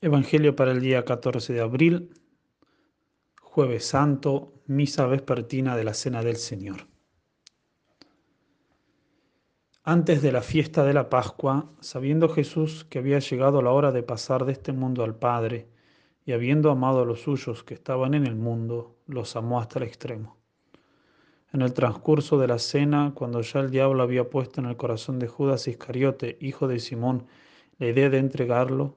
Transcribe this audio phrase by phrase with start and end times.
[0.00, 2.10] Evangelio para el día 14 de abril,
[3.42, 6.86] jueves santo, misa vespertina de la Cena del Señor.
[9.82, 14.04] Antes de la fiesta de la Pascua, sabiendo Jesús que había llegado la hora de
[14.04, 15.66] pasar de este mundo al Padre,
[16.24, 19.86] y habiendo amado a los suyos que estaban en el mundo, los amó hasta el
[19.86, 20.36] extremo.
[21.52, 25.18] En el transcurso de la cena, cuando ya el diablo había puesto en el corazón
[25.18, 27.26] de Judas Iscariote, hijo de Simón,
[27.78, 28.96] la idea de entregarlo,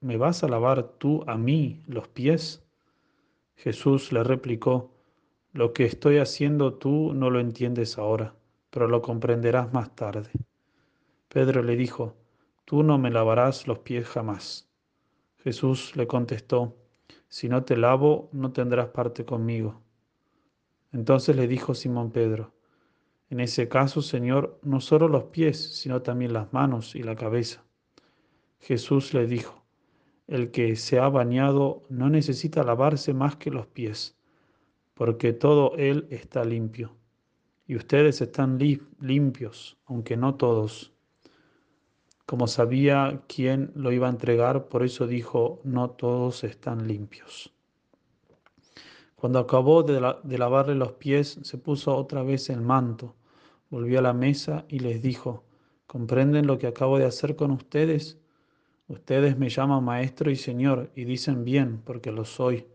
[0.00, 2.64] ¿me vas a lavar tú a mí los pies?
[3.54, 4.94] Jesús le replicó,
[5.52, 8.34] Lo que estoy haciendo tú no lo entiendes ahora,
[8.70, 10.30] pero lo comprenderás más tarde.
[11.28, 12.14] Pedro le dijo,
[12.64, 14.68] Tú no me lavarás los pies jamás.
[15.38, 16.76] Jesús le contestó,
[17.28, 19.82] Si no te lavo, no tendrás parte conmigo.
[20.92, 22.54] Entonces le dijo Simón Pedro,
[23.30, 27.64] En ese caso, Señor, no solo los pies, sino también las manos y la cabeza.
[28.60, 29.65] Jesús le dijo,
[30.26, 34.16] el que se ha bañado no necesita lavarse más que los pies,
[34.94, 36.96] porque todo él está limpio.
[37.66, 38.58] Y ustedes están
[39.00, 40.92] limpios, aunque no todos.
[42.24, 47.52] Como sabía quién lo iba a entregar, por eso dijo, no todos están limpios.
[49.16, 50.00] Cuando acabó de,
[50.38, 53.16] lavarle los pies, se puso otra vez el manto,
[53.70, 55.44] volvió a la mesa y les dijo,
[55.86, 58.18] ¿comprenden lo que acabo de hacer con ustedes?
[58.88, 62.68] Ustedes me llaman maestro y señor y dicen bien porque lo soy.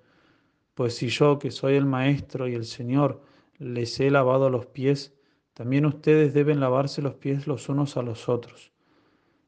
[0.74, 3.22] Pues si yo, que soy el maestro y el señor,
[3.60, 5.14] les he lavado los pies,
[5.54, 8.74] también ustedes deben lavarse los pies los unos a los otros.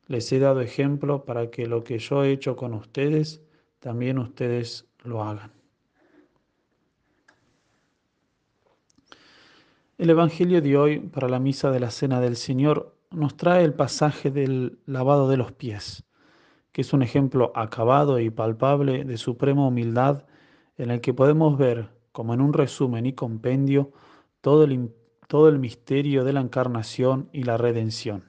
[0.08, 3.42] Les he dado ejemplo para que lo que yo he hecho con ustedes,
[3.80, 5.52] también ustedes lo hagan.
[9.98, 13.74] El Evangelio de hoy para la misa de la Cena del Señor nos trae el
[13.74, 16.06] pasaje del lavado de los pies
[16.74, 20.26] que es un ejemplo acabado y palpable de suprema humildad
[20.76, 23.92] en el que podemos ver, como en un resumen y compendio,
[24.42, 24.92] todo el,
[25.28, 28.26] todo el misterio de la encarnación y la redención.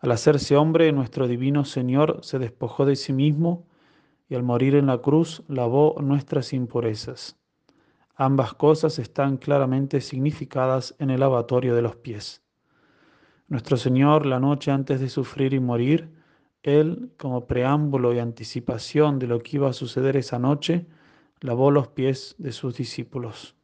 [0.00, 3.66] Al hacerse hombre, nuestro divino Señor se despojó de sí mismo
[4.28, 7.36] y al morir en la cruz lavó nuestras impurezas.
[8.14, 12.42] Ambas cosas están claramente significadas en el lavatorio de los pies.
[13.48, 16.17] Nuestro Señor, la noche antes de sufrir y morir,
[16.62, 20.86] él, como preámbulo y anticipación de lo que iba a suceder esa noche,
[21.40, 23.54] lavó los pies de sus discípulos.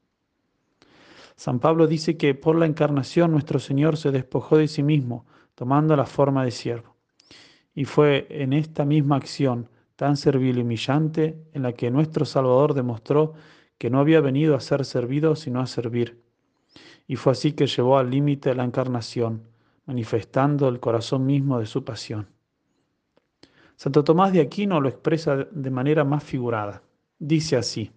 [1.36, 5.96] San Pablo dice que por la encarnación nuestro Señor se despojó de sí mismo, tomando
[5.96, 6.96] la forma de siervo.
[7.74, 12.74] Y fue en esta misma acción tan servil y humillante en la que nuestro Salvador
[12.74, 13.34] demostró
[13.78, 16.22] que no había venido a ser servido, sino a servir.
[17.06, 19.48] Y fue así que llevó al límite la encarnación,
[19.86, 22.33] manifestando el corazón mismo de su pasión.
[23.76, 26.82] Santo Tomás de Aquino lo expresa de manera más figurada.
[27.18, 27.90] Dice así,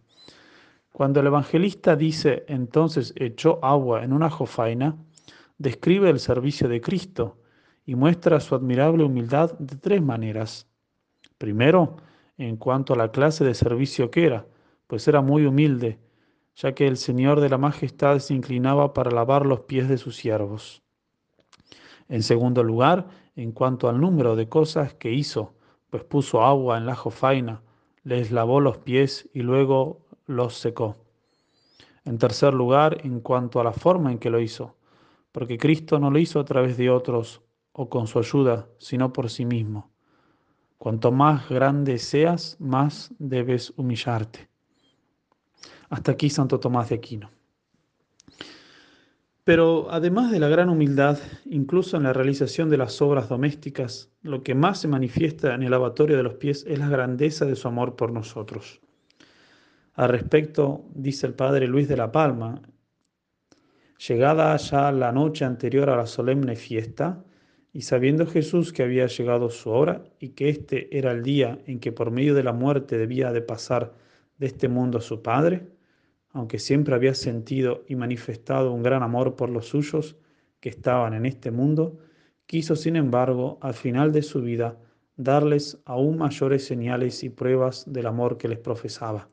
[0.92, 4.98] cuando el evangelista dice entonces echó agua en una jofaina,
[5.58, 7.38] describe el servicio de Cristo
[7.86, 10.68] y muestra su admirable humildad de tres maneras.
[11.38, 11.98] Primero,
[12.38, 14.48] en cuanto a la clase de servicio que era,
[14.88, 16.00] pues era muy humilde,
[16.56, 20.16] ya que el Señor de la Majestad se inclinaba para lavar los pies de sus
[20.16, 20.82] siervos.
[22.10, 25.57] En segundo lugar, en cuanto al número de cosas que hizo,
[25.90, 27.62] pues puso agua en la jofaina,
[28.04, 30.96] les lavó los pies y luego los secó.
[32.06, 34.76] En tercer lugar, en cuanto a la forma en que lo hizo,
[35.32, 37.42] porque Cristo no lo hizo a través de otros
[37.74, 39.92] o con su ayuda, sino por sí mismo.
[40.78, 44.48] Cuanto más grande seas, más debes humillarte.
[45.90, 47.30] Hasta aquí Santo Tomás de Aquino.
[49.48, 54.44] Pero además de la gran humildad, incluso en la realización de las obras domésticas, lo
[54.44, 57.70] que más se manifiesta en el lavatorio de los pies es la grandeza de su
[57.70, 58.82] amor por nosotros.
[59.94, 62.62] Al respecto, dice el padre Luis de la Palma,
[64.06, 67.24] llegada ya la noche anterior a la solemne fiesta,
[67.72, 71.80] y sabiendo Jesús que había llegado su hora y que este era el día en
[71.80, 73.94] que por medio de la muerte debía de pasar
[74.40, 75.77] de este mundo a su Padre,
[76.38, 80.18] aunque siempre había sentido y manifestado un gran amor por los suyos
[80.60, 81.98] que estaban en este mundo,
[82.46, 84.78] quiso sin embargo al final de su vida
[85.16, 89.30] darles aún mayores señales y pruebas del amor que les profesaba.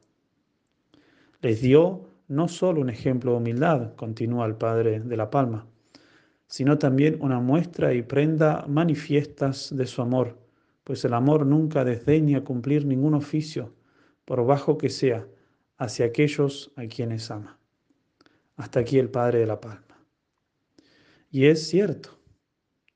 [1.43, 5.67] Les dio no solo un ejemplo de humildad, continúa el padre de la Palma,
[6.47, 10.39] sino también una muestra y prenda manifiestas de su amor,
[10.85, 13.75] pues el amor nunca desdeña cumplir ningún oficio,
[14.25, 15.27] por bajo que sea,
[15.77, 17.59] hacia aquellos a quienes ama.
[18.57, 19.99] Hasta aquí el padre de la Palma.
[21.31, 22.11] Y es cierto,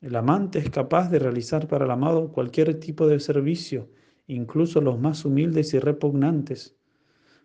[0.00, 3.90] el amante es capaz de realizar para el amado cualquier tipo de servicio,
[4.28, 6.76] incluso los más humildes y repugnantes.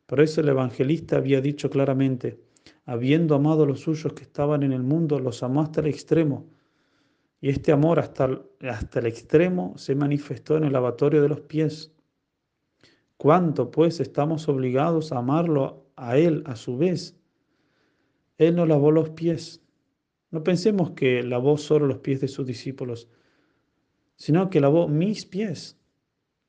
[0.06, 2.40] Por eso el evangelista había dicho claramente,
[2.86, 6.48] habiendo amado a los suyos que estaban en el mundo, los amó hasta el extremo.
[7.42, 11.93] Y este amor hasta, hasta el extremo se manifestó en el lavatorio de los pies.
[13.24, 17.18] ¿Cuánto pues estamos obligados a amarlo a Él a su vez?
[18.38, 19.64] Él nos lavó los pies
[20.34, 23.08] no pensemos que lavó solo los pies de sus discípulos,
[24.16, 25.80] sino que lavó mis pies.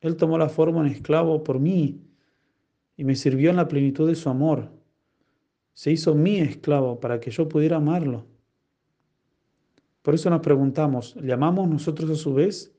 [0.01, 2.01] Él tomó la forma de esclavo por mí
[2.97, 4.71] y me sirvió en la plenitud de su amor.
[5.75, 8.25] Se hizo mi esclavo para que yo pudiera amarlo.
[10.01, 12.74] Por eso nos preguntamos, ¿le amamos nosotros a su vez?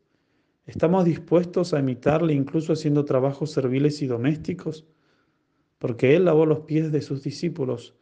[0.66, 4.86] ¿Estamos dispuestos a imitarle incluso haciendo trabajos serviles y domésticos?
[5.78, 7.96] Porque Él lavó los pies de sus discípulos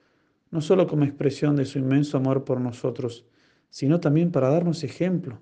[0.53, 3.25] no solo como expresión de su inmenso amor por nosotros,
[3.71, 5.41] sino también para darnos ejemplo.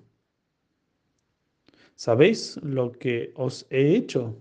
[1.94, 4.38] ¿Sabéis lo que os he hecho?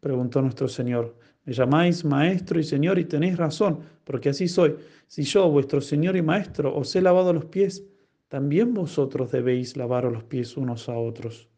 [0.00, 1.16] preguntó nuestro Señor.
[1.44, 4.74] Me llamáis maestro y Señor y tenéis razón, porque así soy.
[5.06, 7.84] Si yo, vuestro Señor y Maestro, os he lavado los pies,
[8.26, 11.48] también vosotros debéis lavaros los pies unos a otros.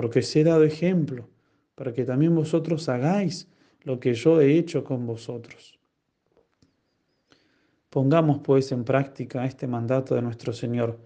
[0.00, 1.28] Porque os he dado ejemplo,
[1.74, 3.48] para que también vosotros hagáis
[3.82, 5.78] lo que yo he hecho con vosotros.
[7.90, 10.98] Pongamos pues en práctica este mandato de nuestro Señor.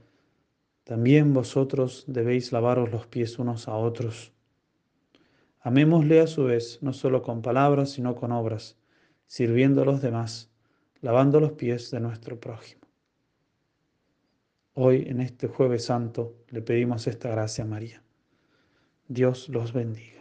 [0.84, 4.32] También vosotros debéis lavaros los pies unos a otros.
[5.58, 8.78] Amémosle a su vez, no solo con palabras, sino con obras,
[9.26, 10.52] sirviendo a los demás,
[11.00, 12.82] lavando los pies de nuestro prójimo.
[14.74, 18.03] Hoy, en este jueves santo, le pedimos esta gracia a María.
[19.08, 20.13] Dios los bendiga.